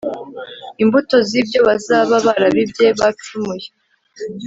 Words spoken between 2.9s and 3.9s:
Bacumuye